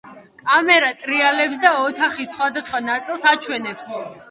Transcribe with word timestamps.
კამერა 0.45 0.89
ტრიალებს 1.01 1.61
და 1.67 1.75
ოთახის 1.83 2.33
სხვადასხვა 2.37 2.83
ნაწილს 2.89 3.29
აჩვენებს. 3.37 3.97